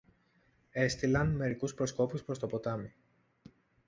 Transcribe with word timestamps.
Έστειλαν 0.71 1.29
μερικούς 1.35 1.73
προσκόπους 1.73 2.23
προς 2.23 2.39
το 2.39 2.47
ποτάμι 2.47 2.93